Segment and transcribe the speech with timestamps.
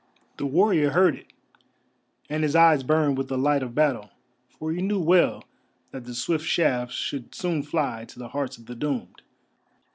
[0.37, 1.31] The warrior heard it,
[2.27, 4.09] and his eyes burned with the light of battle,
[4.49, 5.43] for he knew well
[5.91, 9.21] that the swift shafts should soon fly to the hearts of the doomed.